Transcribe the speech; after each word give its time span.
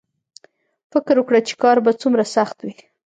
فکر 0.91 1.15
وکړه 1.19 1.39
چې 1.47 1.53
کار 1.63 1.77
به 1.85 1.91
څومره 2.01 2.23
سخت 2.35 2.57
وي 2.61 2.73